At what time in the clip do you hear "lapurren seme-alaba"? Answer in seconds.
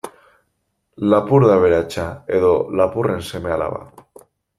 2.81-3.83